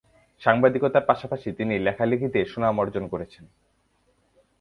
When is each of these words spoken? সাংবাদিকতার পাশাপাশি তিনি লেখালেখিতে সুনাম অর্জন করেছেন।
সাংবাদিকতার 0.41 1.07
পাশাপাশি 1.07 1.49
তিনি 1.51 1.73
লেখালেখিতে 1.79 2.39
সুনাম 2.45 2.75
অর্জন 2.79 3.03
করেছেন। 3.07 3.45